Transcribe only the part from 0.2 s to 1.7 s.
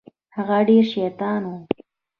هغه ډېر شيطان و.